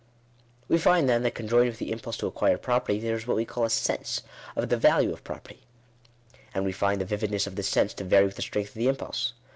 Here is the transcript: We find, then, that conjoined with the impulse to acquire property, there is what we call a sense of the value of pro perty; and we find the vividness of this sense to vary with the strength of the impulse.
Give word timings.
We 0.67 0.79
find, 0.79 1.07
then, 1.07 1.21
that 1.21 1.35
conjoined 1.35 1.67
with 1.69 1.77
the 1.77 1.91
impulse 1.91 2.17
to 2.17 2.25
acquire 2.25 2.57
property, 2.57 2.97
there 2.99 3.15
is 3.15 3.27
what 3.27 3.37
we 3.37 3.45
call 3.45 3.65
a 3.65 3.69
sense 3.69 4.23
of 4.55 4.69
the 4.69 4.75
value 4.75 5.13
of 5.13 5.23
pro 5.23 5.35
perty; 5.37 5.59
and 6.55 6.65
we 6.65 6.71
find 6.71 6.99
the 6.99 7.05
vividness 7.05 7.45
of 7.45 7.53
this 7.55 7.69
sense 7.69 7.93
to 7.93 8.03
vary 8.03 8.25
with 8.25 8.35
the 8.35 8.41
strength 8.41 8.69
of 8.69 8.73
the 8.73 8.87
impulse. 8.87 9.33